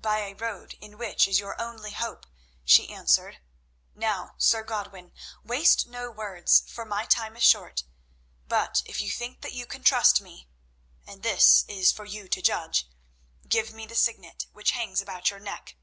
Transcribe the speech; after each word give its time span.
"By 0.00 0.18
a 0.26 0.34
road 0.34 0.74
in 0.80 0.98
which 0.98 1.28
is 1.28 1.38
your 1.38 1.54
only 1.62 1.92
hope," 1.92 2.26
she 2.64 2.88
answered. 2.92 3.38
"Now, 3.94 4.34
Sir 4.36 4.64
Godwin, 4.64 5.12
waste 5.44 5.86
no 5.86 6.10
words, 6.10 6.64
for 6.66 6.84
my 6.84 7.06
time 7.06 7.36
is 7.36 7.44
short, 7.44 7.84
but 8.48 8.82
if 8.84 9.00
you 9.00 9.12
think 9.12 9.42
that 9.42 9.52
you 9.52 9.66
can 9.66 9.84
trust 9.84 10.20
me—and 10.20 11.22
this 11.22 11.64
is 11.68 11.92
for 11.92 12.04
you 12.04 12.26
to 12.26 12.42
judge—give 12.42 13.72
me 13.72 13.86
the 13.86 13.94
Signet 13.94 14.46
which 14.52 14.72
hangs 14.72 15.00
about 15.00 15.30
your 15.30 15.38
neck. 15.38 15.76